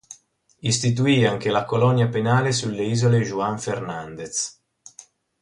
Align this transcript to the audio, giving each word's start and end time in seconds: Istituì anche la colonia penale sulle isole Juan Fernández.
Istituì 0.61 1.25
anche 1.27 1.51
la 1.51 1.63
colonia 1.63 2.07
penale 2.07 2.53
sulle 2.53 2.83
isole 2.85 3.19
Juan 3.19 3.59
Fernández. 3.59 4.59